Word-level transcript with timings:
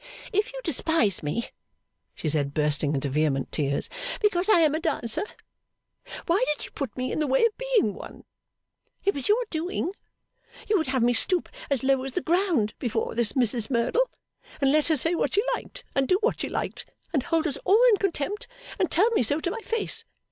'If 0.33 0.51
you 0.51 0.59
despise 0.63 1.21
me,' 1.21 1.49
she 2.15 2.27
said, 2.27 2.55
bursting 2.55 2.95
into 2.95 3.07
vehement 3.07 3.51
tears, 3.51 3.87
'because 4.19 4.49
I 4.49 4.61
am 4.61 4.73
a 4.73 4.79
dancer, 4.79 5.21
why 6.25 6.43
did 6.55 6.65
you 6.65 6.71
put 6.71 6.97
me 6.97 7.11
in 7.11 7.19
the 7.19 7.27
way 7.27 7.45
of 7.45 7.55
being 7.55 7.93
one? 7.93 8.23
It 9.05 9.13
was 9.13 9.29
your 9.29 9.45
doing. 9.51 9.91
You 10.67 10.77
would 10.79 10.87
have 10.87 11.03
me 11.03 11.13
stoop 11.13 11.49
as 11.69 11.83
low 11.83 12.03
as 12.03 12.13
the 12.13 12.21
ground 12.21 12.73
before 12.79 13.13
this 13.13 13.33
Mrs 13.33 13.69
Merdle, 13.69 14.09
and 14.59 14.71
let 14.71 14.87
her 14.87 14.95
say 14.95 15.13
what 15.13 15.35
she 15.35 15.43
liked 15.53 15.83
and 15.93 16.07
do 16.07 16.17
what 16.21 16.39
she 16.39 16.49
liked, 16.49 16.87
and 17.13 17.21
hold 17.21 17.45
us 17.45 17.57
all 17.57 17.85
in 17.89 17.97
contempt, 17.97 18.47
and 18.79 18.89
tell 18.89 19.11
me 19.11 19.21
so 19.21 19.39
to 19.39 19.51
my 19.51 19.61
face. 19.61 20.03